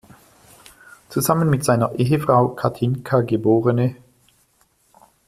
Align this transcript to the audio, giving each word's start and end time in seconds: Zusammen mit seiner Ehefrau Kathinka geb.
Zusammen 1.09 1.47
mit 1.51 1.63
seiner 1.63 1.93
Ehefrau 1.93 2.55
Kathinka 2.55 3.21
geb. 3.21 3.45